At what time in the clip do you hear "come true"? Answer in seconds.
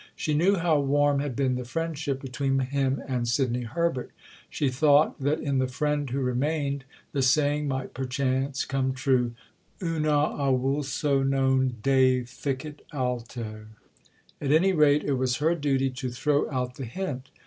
8.65-9.35